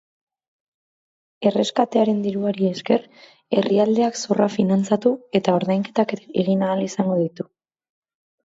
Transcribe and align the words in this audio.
Erreskatearen 1.49 2.23
diruari 2.27 2.69
esker, 2.69 3.05
herrialdeak 3.59 4.19
zorra 4.23 4.49
finantzatu 4.57 5.13
eta 5.41 5.59
ordainketak 5.61 6.15
egin 6.23 6.65
ahal 6.71 6.83
izango 6.89 7.21
ditu. 7.25 7.51